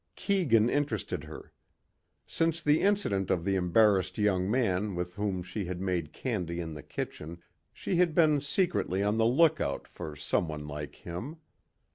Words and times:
Keegan 0.15 0.67
interested 0.67 1.25
her. 1.25 1.53
Since 2.25 2.63
the 2.63 2.81
incident 2.81 3.29
of 3.29 3.43
the 3.43 3.55
embarrassed 3.55 4.17
young 4.17 4.49
man 4.49 4.95
with 4.95 5.13
whom 5.13 5.43
she 5.43 5.65
had 5.65 5.79
made 5.79 6.11
candy 6.11 6.59
in 6.59 6.73
the 6.73 6.81
kitchen, 6.81 7.37
she 7.71 7.97
had 7.97 8.15
been 8.15 8.41
secretly 8.41 9.03
on 9.03 9.17
the 9.17 9.27
lookout 9.27 9.87
for 9.87 10.15
someone 10.15 10.67
like 10.67 10.95
him. 10.95 11.37